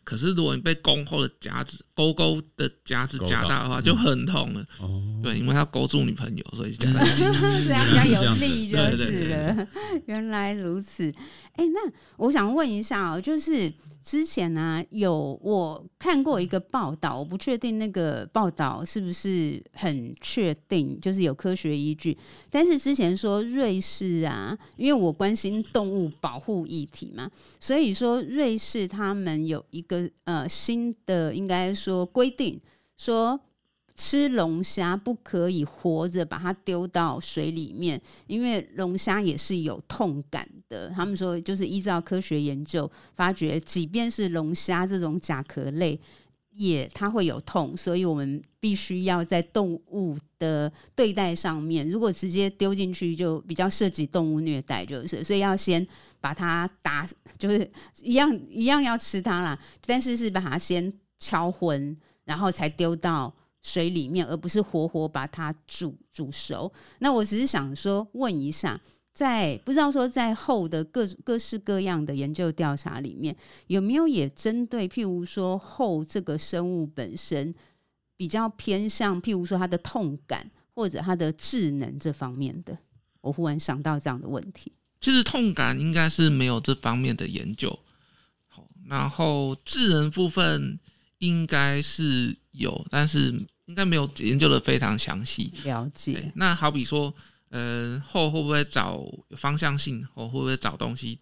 [0.04, 4.66] 可是如果你被弓后的夹子勾勾的夹子夹到的话，就很痛了。
[4.80, 7.24] 哦，对，因为它勾住女朋友，所以夹在一起，
[7.66, 9.68] 这样比较有力就是了。
[10.08, 11.10] 原来如此。
[11.54, 13.72] 哎，那我想问一下哦，就是。
[14.06, 22.16] 之前呢、有我看过一个报道，我不确定那个报道是不是很确定，就是有科学依据。
[22.52, 27.28] 但是之前说瑞士啊，因为我关心动物保护议题嘛，
[27.60, 32.62] 所以说瑞士他们有一个呃新的应该说规定，
[33.00, 33.40] 说。
[33.98, 40.46] 吃龙虾不可以活着把它丢到水里面，因为龙虾也是有痛感
[40.96, 46.00] 他们说，就是依照科学研究发觉，即便是龙虾这种甲壳类，
[46.52, 55.86] 也它会有痛，所以我们必须要在动物的对待上面，如果直接丢进去，就比较涉及动物虐待，就是所以要先
[56.20, 57.08] 把它打，
[57.38, 57.70] 就是
[58.02, 63.34] 一样一样要吃它啦，但是是把它先敲昏，然后才丢到。
[63.66, 66.72] 水里面，而不是活活把它煮煮熟。
[67.00, 68.80] 那我只是想说，问一下，
[69.16, 73.36] 在不知道说在后的各各式各样的研究调查里面，
[73.68, 77.56] 有没有也针对譬如说后这个生物本身
[78.18, 82.78] 比较偏向，譬如说它的痛感或者它的智能这方面的？
[83.22, 84.74] 我忽然想到这样的问题。
[85.00, 87.80] 其实痛感应该是没有这方面的研究。
[88.50, 90.78] 好，然后智能部分
[91.20, 93.48] 应该是有，但是。
[93.66, 95.52] 应该没有研究的非常详细。
[95.64, 96.32] 了解。
[96.36, 97.12] 那好比说，
[97.50, 99.04] 呃，后会不会找
[99.38, 100.06] 方向性？
[100.14, 101.20] 或会不会找东西？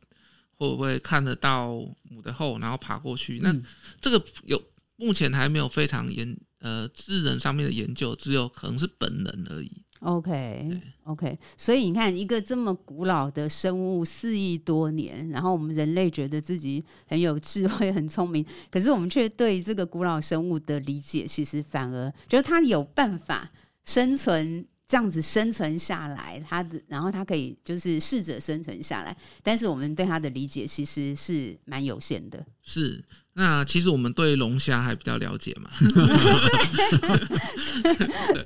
[0.55, 3.39] 会不会看得到母的后，然后爬过去？
[3.39, 4.61] 嗯、那这个有
[4.95, 9.71] 目前还没有非常研呃智能上面的研究，只有可能是本能而已。
[9.99, 23.49] OK OK，所以你看，一个这么古老的生物，四亿多年，然后我们人类觉得自己很有智慧、很聪明，可是我们却对这个古老生物的理解，其实反而觉得它有办法
[23.85, 32.45] 生存，这样子生存下来，它的，然后它可以就是适者生存下来，但是我们对它的理解其实是蛮有限的。
[32.61, 33.03] 是。
[33.33, 35.71] 那其实我们对龙虾还比较了解嘛？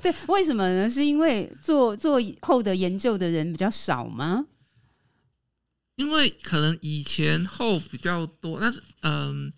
[0.10, 0.88] 对，为什么呢？
[0.88, 4.46] 是因为做做后的研究的人比较少吗？
[5.96, 9.52] 因为可能以前后比较多，但是嗯，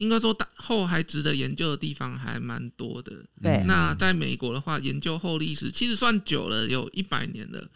[0.00, 3.12] 应该说大后还值得研究的地方还蛮多的。
[3.42, 7.68] 对，那在美国的话，研究后历史其实算久了，有一百年了。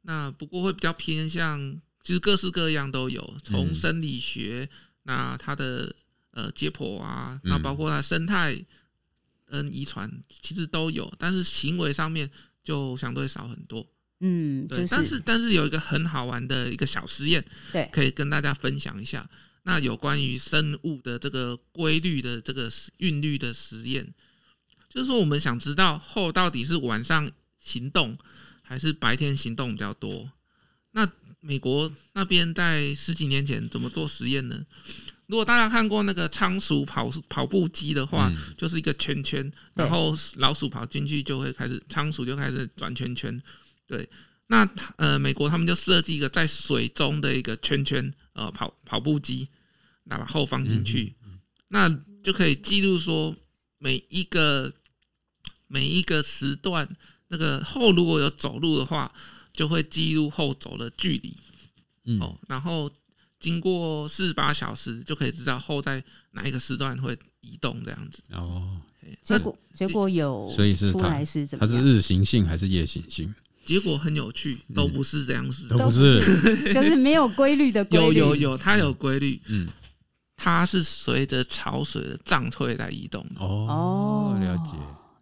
[0.00, 4.68] 那不过会比较偏向，其实各式各样都有，从生理学。
[5.02, 5.94] 那它的
[6.30, 8.64] 呃解剖啊，那包括它生态
[9.44, 10.10] 跟遗传，
[10.42, 12.30] 其实都有，但是行为上面
[12.64, 13.86] 就相对少很多。
[14.20, 14.86] 嗯，对。
[14.90, 19.28] 但是但是有一个很好玩的一个小实验，对，可以跟大家分享一下。
[19.68, 24.14] 那有关于生物的这个规律的这个韵律的实验，
[24.88, 28.16] 就是说我们想知道后到底是晚上行动
[28.62, 30.32] 还是白天行动比较多，
[30.92, 31.06] 那
[31.40, 34.64] 美国那边在十几年前怎么做实验呢？
[35.26, 43.38] 如果大家看过那个仓鼠跑跑步机的话，嗯、就是一个圈圈，然后老鼠跑进去就会开始，仓鼠就开始转圈圈。
[43.86, 44.08] 对，
[44.46, 49.46] 那呃，美国他们就设计一个在水中的一个圈圈，呃，跑跑步机，
[50.08, 51.14] 那把后放进去，
[51.68, 51.88] 那
[52.22, 53.34] 就可以记录说
[53.78, 54.72] 每一个
[55.66, 56.88] 每一个时段，
[57.28, 59.12] 那个后如果有走路的话，
[59.52, 61.36] 就会记录后走的距离。
[62.04, 62.90] 嗯、哦，然后。
[63.40, 68.80] 经过四十八小时就可以知道后在哪一个时段会移动这样子哦。
[69.22, 73.32] 结果结果有，所以是它是它是日行性还是夜行性？
[73.64, 76.20] 结果很有趣，都不是这样子，都不是，
[76.74, 78.18] 就是没有规律的规律。
[78.18, 79.68] 有有有，它有规律，嗯，
[80.38, 83.40] 它是随着潮水的涨退来移动的。
[83.44, 84.72] 哦，了解，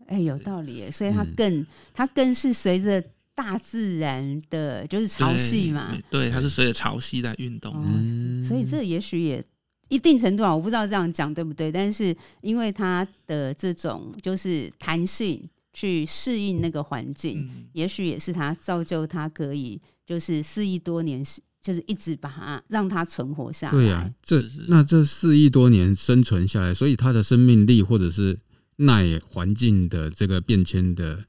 [0.07, 3.03] 哎，有道理，所以它更它更是随着。
[3.37, 9.45] 大自然的就是潮汐嘛，对，对，它是随着潮汐在运动，嗯，所以这也许也
[9.89, 21.23] 一定程度啊，我不知道这样讲对不对，但是因为它的这种就是弹性去适应那个环境，嗯、也许也是它造就它可以就是肆意多年，
[21.67, 23.73] 就是一直把它让它存活下来。
[23.73, 28.39] 对呀、啊，这那这四亿多年生存下来，所以它的生命力或者是
[28.77, 31.25] 耐环境的这个变迁的。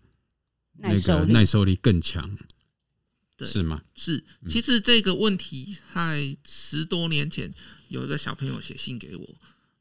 [0.80, 2.38] 那个耐受力更强，
[3.39, 3.82] 是吗？
[3.95, 4.23] 是。
[4.47, 7.52] 其实这个问题在十多年前
[7.88, 9.28] 有一个小朋友写信给我，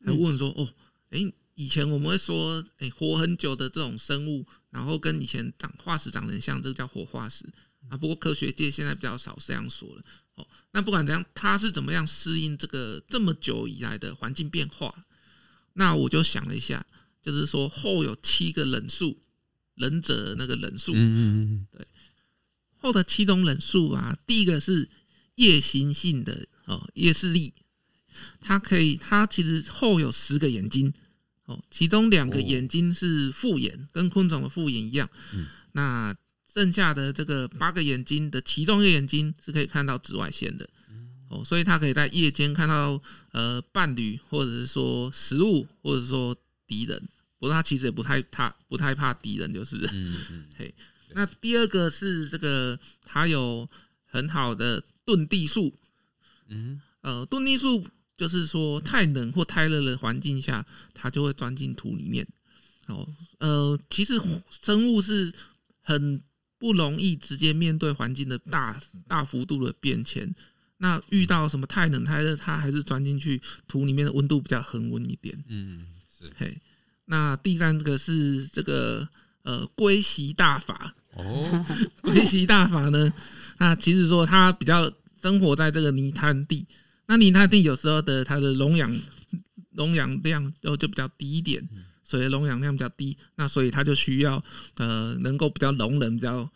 [0.07, 0.67] 他问说：“哦，
[1.11, 1.21] 哎，
[1.55, 7.45] 以前我们会说，哎，活很久的这种生物，然后跟以前长化石长得很像，这个叫活化石
[7.91, 7.97] 啊。
[7.99, 10.03] 不过科学界现在比较少这样说了。
[10.37, 14.95] 哦，那不管怎样，他是怎么样适应这个这么久以来的环境变化？
[15.75, 16.87] 那我就想了一下，
[17.21, 19.21] 就是说后有七个忍术。”
[19.77, 21.87] 忍者那个忍术，嗯嗯嗯，对，
[22.79, 24.89] 后的七种忍术啊，第一个是
[25.35, 27.53] 夜行性的哦，夜视力，
[28.41, 30.91] 它可以，它其实后有十个眼睛
[31.45, 36.17] 哦，其中两个眼睛是复眼，哦、跟昆虫的复眼一样，嗯、那
[36.57, 40.67] 剩下的这个八个眼睛的其中一个眼睛是可以看到紫外线的，
[41.29, 42.99] 哦，所以它可以在夜间看到
[43.33, 46.35] 呃伴侣，或者是说食物，或者是说
[46.67, 46.99] 敌人。
[47.39, 49.77] 不过他其实也不太怕，不太怕敌人，就是。
[49.93, 50.47] 嗯嗯。
[50.57, 50.75] 嘿，
[51.13, 53.69] 那第二个是这个，它有
[54.07, 55.75] 很好的遁地术。
[56.49, 56.81] 嗯。
[57.03, 60.65] 呃，遁地术就是说，太冷或太热的环境下，
[60.95, 62.27] 它就会钻进土里面。
[62.87, 63.07] 哦，
[63.41, 64.19] 呃，其实
[64.51, 65.31] 生物是
[65.83, 66.23] 很
[66.59, 70.35] 不容易直接面对环境的大大幅度的变迁。
[70.79, 75.37] 那遇到什么太冷太热，它还是钻进去土里面的温度比较恒温一点。
[75.49, 75.87] 嗯，
[76.19, 76.31] 是。
[76.37, 76.57] 嘿。
[77.07, 79.09] 那第三个是这个
[79.43, 81.65] 呃龟息大法哦，
[82.03, 83.13] 龟息大法呢，
[83.59, 84.93] 那其实说它比较
[85.23, 86.67] 生活在这个泥滩地，
[87.07, 88.93] 那泥滩地有时候的它的溶氧
[89.71, 91.67] 溶氧量就就比较低一点，
[92.07, 94.43] 水的溶氧量比较低，那所以它就需要
[94.77, 96.49] 呃能够比较容忍比较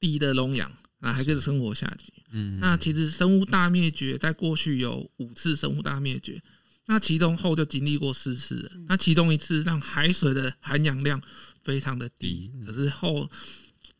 [0.00, 2.12] 低的溶氧，啊还可以生活下去。
[2.32, 6.42] 嗯，那其实生物大灭绝在过去有五次生物大灭绝。
[6.86, 8.70] 那其中后就经历过四次了。
[8.88, 11.22] 那其中一次让海水的含氧量
[11.62, 13.30] 非常的低，可是后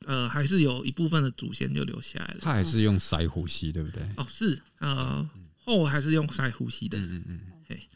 [0.04, 2.40] 呃还是有一部分的祖先就留下来了。
[2.42, 4.02] 他还是用鳃呼吸，对不对？
[4.16, 5.26] 哦，是呃
[5.64, 6.98] 后还是用鳃呼吸的。
[6.98, 7.40] 嗯嗯嗯。
[7.66, 7.88] 嘿，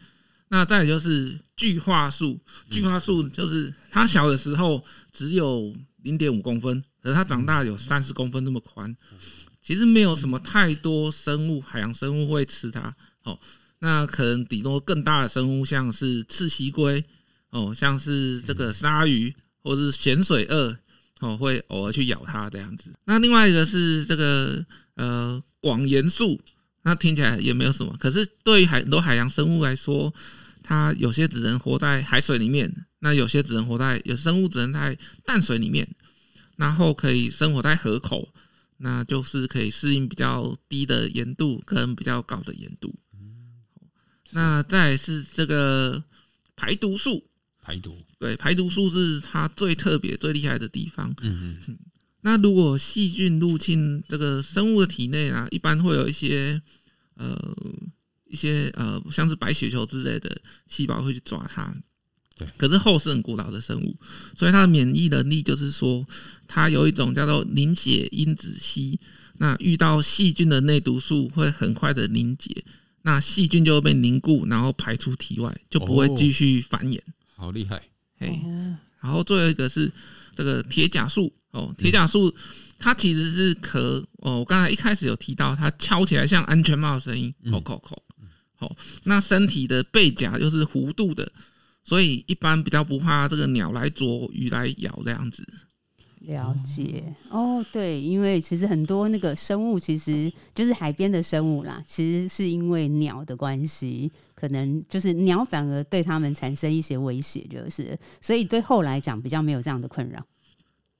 [0.48, 2.38] 那再来就是巨化树，
[2.70, 4.82] 巨化树就是它小的时候
[5.12, 8.96] 只有零点五公分，可是它长大有三十公分那么宽。
[9.60, 12.94] 其实没有什么太多生物，海洋生物会吃它。
[13.24, 13.38] 哦。
[13.80, 17.04] 那可能顶多更大的生物，像是赤蜥龟
[17.50, 19.32] 哦，像是这个鲨鱼
[19.62, 20.76] 或者是咸水鳄
[21.20, 22.92] 哦，会偶尔去咬它这样子。
[23.04, 24.64] 那另外一个是这个
[24.96, 26.40] 呃广盐素，
[26.88, 30.12] 那听起来也没有什么，可是对于很多海洋生物来说，
[30.62, 34.96] 它有些只能活在海水里面，那有些只能活在有生物只能在
[35.26, 35.86] 淡水里面，
[36.56, 38.26] 然后可以生活在河口，
[38.78, 42.94] 那就是可以适应比较低的盐度跟比较高的盐度。
[44.30, 46.02] 那再来是这个
[46.56, 47.22] 排毒术，
[47.60, 51.14] 排毒对，排毒术是它最特别、最厉害的地方。
[51.20, 51.78] 嗯嗯。
[52.22, 56.60] 那如果细菌入侵这个生物的体内啊，一般会有一些
[57.18, 57.36] 呃
[58.24, 61.74] 一些呃像是白血球之类的细胞会去抓它。
[62.36, 62.48] 对。
[62.56, 63.94] 可是后是很古老的生物，
[64.34, 66.06] 所以它的免疫能力就是说，
[66.46, 68.98] 它有一种叫做凝血因子烯，
[69.36, 72.64] 那遇到细菌的内毒素会很快的凝结。
[73.02, 77.00] 那细菌就会被凝固，然后排出体外，就不会继续繁衍。
[77.36, 77.80] 好厉害！
[78.18, 78.38] 嘿，
[79.00, 79.90] 然后最后一个是
[80.34, 82.34] 这个铁甲素，哦，铁甲树
[82.78, 88.02] 它其实是壳哦，我刚才一开始有提到，它敲起来像安全帽的声音，扣扣扣。
[88.54, 88.74] 好，
[89.04, 91.30] 那身体的背甲又是弧度的，
[91.84, 95.46] 所以一般比较不怕这个鸟来啄、鱼来咬这样子。
[96.22, 110.20] 了解哦，对，因为其实很多那个生物，其实就是海边的生物啦，其实是因为鸟的关系，可能就是鸟反而对它们产生一些威胁，就是所以对后来讲比较没有这样的困扰。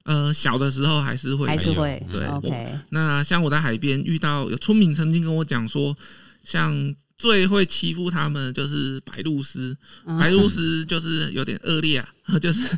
[0.04, 2.78] 呃，小的时候还是会，还是会，对，OK。
[2.90, 5.96] 那像我在海边遇到有村民曾经跟我讲说，
[6.42, 6.94] 像。
[7.18, 9.76] 最会欺负他们就是白鹭鸶，
[10.18, 12.76] 白鹭鸶就是有点恶劣啊， 就是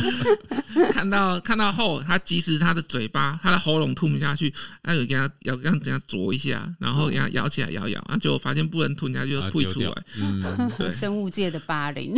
[0.92, 4.52] 看到看到后，它即使它的嘴巴、它的喉咙吞不下去，
[4.84, 10.04] 那有给它咬，这样这样啄一下，然后给它咬起来咬咬，啊，就发现不能吞下去就退出来。
[10.20, 10.42] 嗯，
[10.76, 12.14] 对，生物界的霸凌。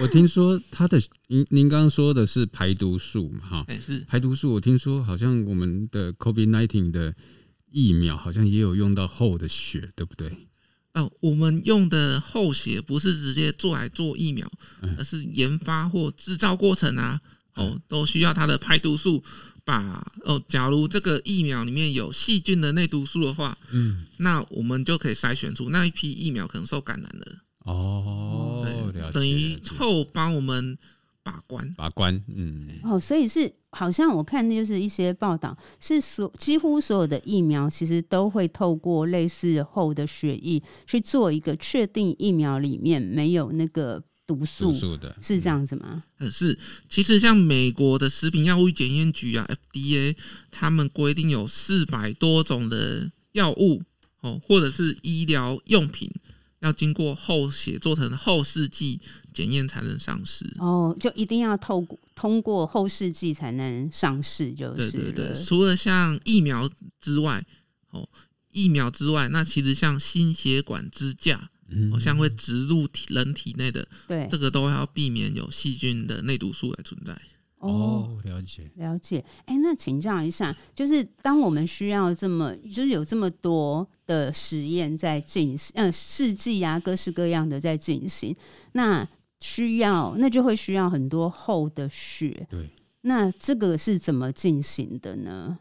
[0.00, 3.40] 我听说它的，您您刚刚说的是排毒术嘛？
[3.64, 4.52] 哈，是排毒术。
[4.52, 7.12] 我听说好像我们的 COVID nineteen 的。
[7.76, 10.34] 疫苗好像也有用到后的血，对不对？
[10.94, 14.50] 哦，我们用的后血不是直接做来做疫苗，
[14.96, 17.20] 而是研发或制造过程啊，
[17.54, 19.22] 哦，都需要它的排毒素。
[19.62, 27.26] 把哦，假如这个疫苗里面有细菌的内毒素的话，嗯，那我们就可以筛选出那一批疫苗可能受感染了。
[27.58, 28.64] 哦，
[29.12, 30.78] 等于后帮我们。
[31.26, 46.04] 把关，把关，嗯，哦，所以是好像我看的就是一些报道，是所几乎所有的疫苗其实都会透过类似后的血液去做一个确定疫苗里面没有那个毒素，毒素的，是这样子吗？
[46.20, 46.56] 嗯，是。
[46.88, 50.14] 其实像美国的食品药物检验局啊 （FDA），
[50.52, 53.82] 他们规定有四百多种的药物
[54.20, 56.08] 哦，或者是医疗用品。
[56.60, 59.00] 要经过后血做成后试剂
[59.32, 65.44] 检验才能上市哦，就一定要透过通过后试剂才能上市，就是对对对。
[65.44, 66.68] 除了像疫苗
[67.00, 67.44] 之外，
[67.90, 68.08] 哦，
[68.50, 77.20] 疫苗之外，那其实像心血管支架，嗯，好像会植入体人体内的，对，这个都要避免有细菌的内毒素来存在。
[77.58, 79.24] 哦，了解了解。
[79.46, 88.36] 哎、欸，那请教一下，就是当我们需要这么，就是有这么多的实验在进行，嗯、呃，试剂啊，各式各样的在进行，
[88.72, 89.08] 那
[89.40, 92.46] 需要，那就会需要很多厚的血。
[92.50, 92.68] 对，
[93.00, 95.58] 那这个是怎么进行的呢？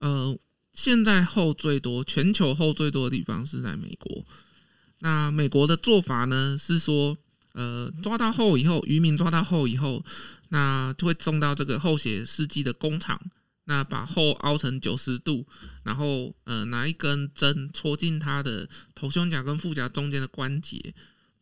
[0.00, 0.36] 呃，
[0.72, 4.24] 现在厚最多，全球厚最多的地方是在美国。
[4.98, 7.16] 那美国的做法呢，是说，
[7.54, 10.02] 呃，抓到后以后，渔民抓到后以后。
[10.52, 13.18] 那就会送到这个后血试剂的工厂，
[13.64, 15.46] 那把后凹成九十度，
[15.82, 20.94] 然后呃拿一根针戳进它的头胸甲跟腹甲中间的关节，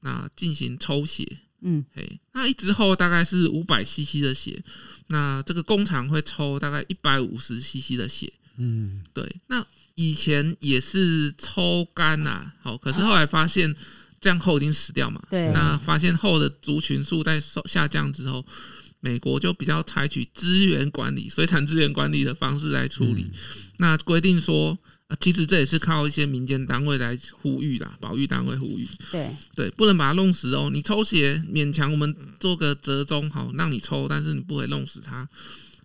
[0.03, 1.41] 那进行抽血。
[1.63, 4.63] 嗯，嘿，那一支后大概是五百 CC 的血，
[5.09, 8.33] 那这个工厂会抽大概一百五十 CC 的血。
[8.59, 9.41] 嗯，对。
[9.49, 13.75] 那以前也是抽干呐，好，可是后来发现
[14.21, 15.21] 这样后已经死掉嘛。
[15.29, 15.51] 对。
[15.53, 18.47] 那发现后的族群数在下降之后。
[19.01, 23.23] 美国就比较采取资源管理、水产资源管理的方式来处理。
[23.23, 23.33] 嗯、
[23.79, 24.79] 那规定说，
[25.19, 28.87] 其实这也是靠一些民间单位来呼吁的，保育单位呼吁。
[29.11, 30.71] 对对，不能把它弄死哦。
[30.73, 35.29] 你抽血勉强我们做个折中，好让你抽，但是你不会弄死它。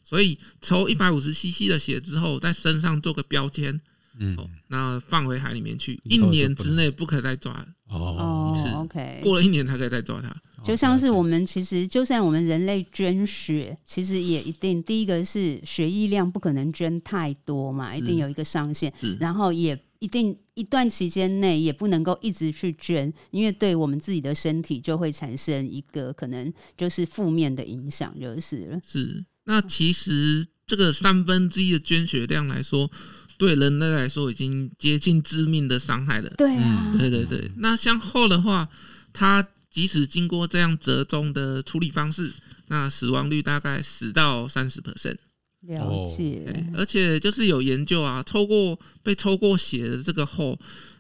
[0.03, 3.81] 所以抽一百五十 CC 的血之后，在身上做个标签，
[4.19, 4.37] 嗯，
[4.67, 8.53] 那放回海里面去，一年之内不可再抓哦。
[8.53, 8.69] 一次。
[8.75, 10.35] OK，过了一年才可以再抓它。
[10.63, 18.91] 就像是我们其实，就算我们人类捐血，其实也一定第一个是血液量不可能捐太多嘛，一定有一个上限。
[19.19, 28.81] 然后也一定一段期间内也不能够一直去捐，因为对我们自己的身体就会产生一个可能就是负面的影响，就是了。
[28.83, 32.89] 是，那其实这个三分之一的捐血量来说，
[33.37, 36.29] 对人类来说已经接近致命的伤害了。
[36.37, 37.51] 对啊，嗯，对对对。
[37.57, 38.67] 那向后的话，
[39.13, 39.47] 它。
[39.75, 42.31] 即使经过这样折中的处理方式，
[42.67, 45.17] 那死亡率大概十到三十 percent。
[45.63, 46.65] 了解。
[46.73, 50.57] 而且就是有研究啊，抽过被抽过血的这个后，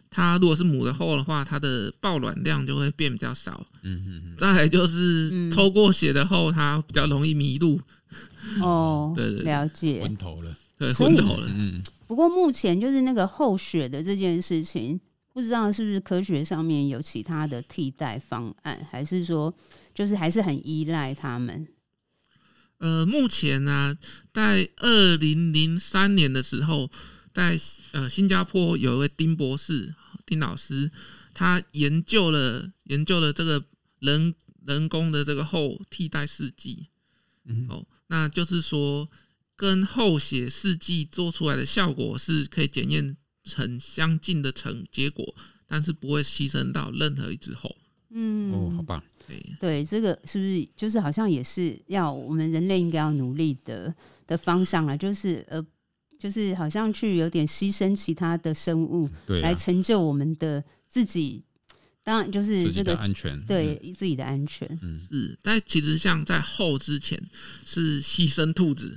[0.09, 3.65] 它如果是母的后的话，它的抱卵量就会变比较少。
[3.83, 4.35] 嗯嗯嗯。
[4.37, 7.79] 再来就是抽过血的后，它比较容易迷路。
[8.61, 10.01] 哦， 对对，了解。
[10.01, 11.47] 昏头了，对，昏头了。
[11.49, 11.81] 嗯。
[12.07, 14.99] 不过目前就是那个后血的这件事情。
[15.33, 19.53] 不知道是不是科学上面有其他的替代方案，还是说
[19.93, 21.67] 就是还是很依赖他们？
[22.77, 23.97] 呃，目前呢、啊，
[24.33, 26.89] 在二零零三年的时候，
[27.33, 27.59] 在
[27.91, 29.93] 呃新加坡有一位丁博士，
[30.25, 30.89] 丁老师，
[31.33, 33.61] 他研究了研究了这个
[33.99, 34.33] 人
[34.65, 36.87] 人工的这个后替代试剂，
[37.43, 39.05] 嗯，哦，那就是说
[39.55, 45.35] 跟后写试剂做出来的效果是可以检验成相近的成结果，
[45.67, 47.75] 但是不会牺牲到任何一只后。
[48.09, 49.03] 嗯，哦，好棒。
[49.27, 53.93] 对，对，这个是不是就是好像也是要我们人类应该要努力的
[54.27, 54.95] 的方向啊？
[54.95, 55.65] 就是呃，
[56.19, 61.43] 就是好像去有点牺牲其他的生物，对、啊，来成就我们的自己。
[62.03, 64.67] 当然就是这个安全，对、嗯、自己的安全。
[64.83, 65.39] 嗯，是。
[65.41, 67.19] 但其实像在后之前
[67.65, 68.95] 是牺牲兔子。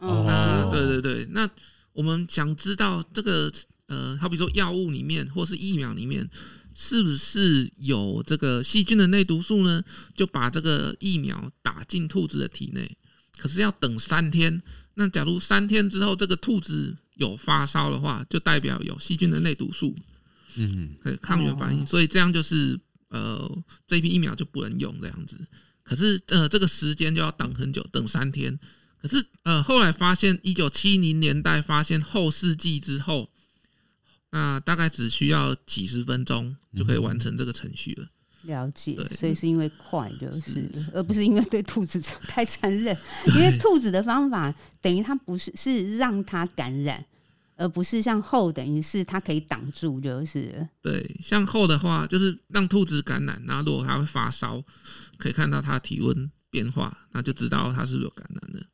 [0.00, 1.26] 哦，那对对对。
[1.30, 1.48] 那
[1.92, 3.52] 我们想知道这个
[3.86, 6.28] 呃，好比说药物里面或是疫苗里面。
[6.72, 9.82] 是不是有这个细菌的内毒素呢？
[10.14, 12.96] 就把这个疫苗打进兔子的体内，
[13.36, 14.62] 可是要等三天。
[14.94, 19.94] 那假如三天之后这个兔子有发烧的话，就代表有细菌的内毒素，
[20.54, 21.84] 嗯，抗原反应。
[21.84, 22.78] 所以这样就是
[23.08, 23.50] 呃，
[23.88, 25.36] 这批疫苗就不能用这样子。
[25.82, 28.58] 可是呃，这个时间就要等很久，等三天。
[29.00, 33.30] 可是呃，后来发现一九七零年代发现后视镜之后。
[34.32, 38.06] 那大概只需要几十分钟就可以完成这个程序了。
[38.42, 42.96] 了解，对所以是因为快就是，是，而不是因为对兔子太残忍。
[43.34, 47.04] 因为兔子的方法等于它不是是让它感染，
[47.56, 50.64] 而不是像后等于是它可以挡住就是。
[50.80, 54.62] 对，像后的话就是让兔子感染，然后如果它会发烧，
[55.18, 58.64] 可以看到它体温变化，那就知道它是不是有感染了。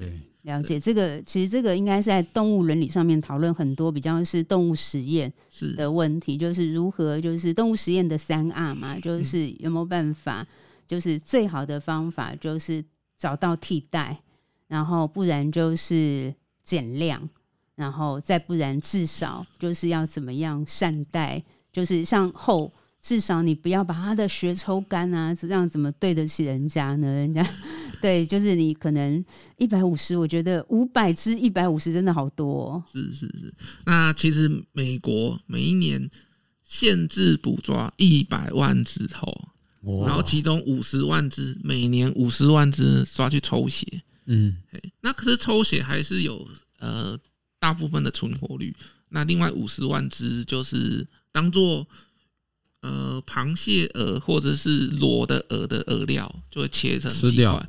[0.00, 0.20] 对。
[0.42, 5.30] 了解这个，其实这个应该是在动物伦理上面讨论很多，比较是动物实验
[5.76, 10.46] 的问题，就是如何就是动物实验的三 R 嘛，就是有没有办法，
[10.86, 12.82] 就是最好的方法就是
[13.18, 14.18] 找到替代，
[14.66, 16.34] 然后不然就是
[16.64, 17.28] 减量，
[17.74, 22.72] 然后再不然至少就是要怎么样善待，就是像后。
[23.02, 27.06] 至少你不要把他的血抽干啊，这样怎么对得起人家呢？
[27.06, 27.42] 人家
[28.00, 29.24] 对，就是你可能
[29.58, 32.84] 一百五十，我觉得五百只一百五十真的好多哦。
[32.92, 36.10] 是是是，那其实美国每一年
[36.64, 39.48] 限制捕抓一百万只后，
[40.06, 43.86] 然后其中五十万只每年五十万只抓去抽血。
[44.26, 44.56] 嗯，
[45.00, 46.46] 那可是抽血还是有
[46.78, 47.18] 呃
[47.58, 48.74] 大部分的存活率。
[49.08, 51.86] 那另外五十万只就是当做。
[52.82, 57.68] 呃，螃蟹饵或者是螺的饵的饵料，就会切成几块，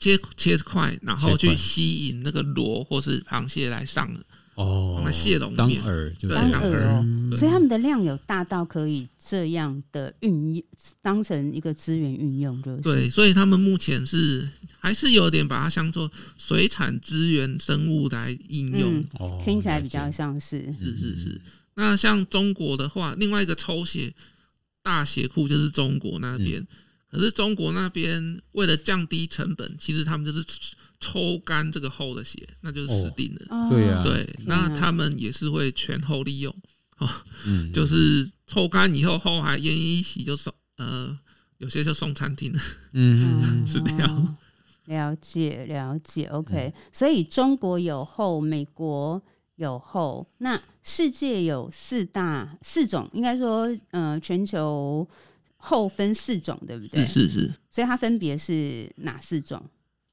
[0.00, 4.12] 切切块，然后去吸引那个螺或是螃蟹来上
[4.56, 7.36] 哦，那蟹笼当饵，对，当饵哦。
[7.36, 10.64] 所以他们的量有大到可以这样的运用，
[11.00, 13.08] 当成一个资源运用，就是对。
[13.08, 14.48] 所以他们目前是
[14.80, 21.40] 还是有点把它当做水产资源生物来应用，嗯，听起来比较像是是是是。
[21.76, 24.12] 那像中国的话，另外一个抽血。
[24.88, 26.66] 大鞋库就是中国那边，嗯，
[27.10, 30.42] 可是中国那边为了降低成本，其实他们就是
[30.98, 33.46] 抽干这个厚的鞋，那就是死定了。
[33.50, 36.50] 哦、对呀，对，那他们也是会全后利用
[36.96, 37.06] 哦，
[37.44, 41.14] 嗯，就是抽干以后后还奄奄一息就送，呃，
[41.58, 42.60] 有些就送餐厅了，
[42.94, 44.36] 嗯，吃掉。
[44.86, 49.22] 了解了解，OK，嗯，所以中国有后，美国。
[49.58, 55.06] 有后，那世界有四大四种，应该说，呃，全球
[55.56, 57.04] 后分四种，对不对？
[57.04, 57.54] 是是是。
[57.70, 59.60] 所以它分别是哪四种？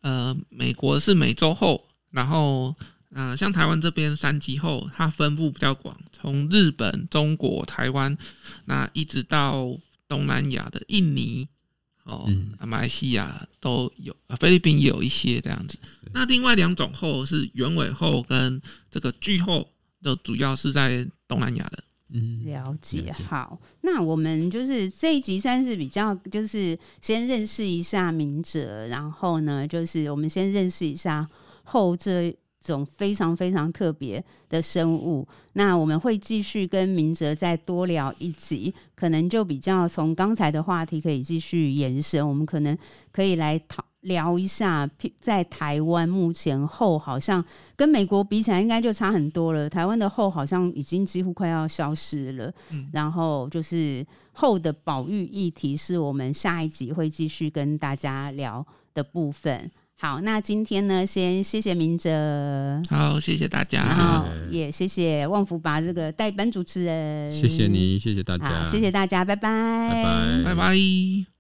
[0.02, 2.76] 呃，美国是美洲后，然后，
[3.12, 8.18] 呃，像台湾这边三级后，它分布比较广，从日本、中国、台湾，
[8.66, 9.78] 那一直到
[10.08, 11.48] 东南亚的印尼。
[12.06, 15.78] 哦，嗯，马来西亚都有，菲律宾也有一些这样子。
[16.14, 19.68] 那另外两种后是原尾后跟这个巨后，
[20.02, 21.84] 都主要是在东南亚的。
[22.14, 23.12] 嗯，了解。
[23.12, 31.28] 好，那我们就是这一集算是比较，就是先认识一下明哲，然后呢，就是我们先认识一下
[31.64, 32.36] 后这。
[32.74, 42.78] 种非常非常特别的生物，那我们会继续跟明哲再多聊一集，可能就比较从刚才的话题可以继续延伸，我们可能
[43.12, 44.88] 可以来讨聊一下，
[45.20, 47.44] 在台湾目前后好像
[47.76, 49.68] 跟美国比起来，应该就差很多了。
[49.68, 58.64] 台湾的后好像已经几乎快要消失了，嗯，然后就是后的保育议题是我们下一集会继续跟大家聊
[58.94, 59.72] 的部分。
[59.98, 71.35] 好，那今天呢，先谢谢明哲，好，谢谢大家，然后也谢谢旺福拔这个代班主持人，谢谢你，谢谢大家，谢谢大家，拜拜，拜拜，拜拜。